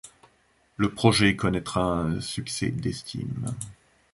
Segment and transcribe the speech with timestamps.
[0.77, 3.53] Le projet connaîtra un succès d'estime.